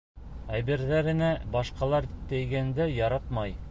[0.59, 1.29] Әйберҙәренә
[1.59, 3.59] башҡалар тейгәнде яратмай.